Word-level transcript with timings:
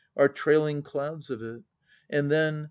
our 0.17 0.27
trailing 0.27 0.81
clouds 0.81 1.29
of 1.29 1.43
it.... 1.43 1.61
And 2.09 2.31
then. 2.31 2.59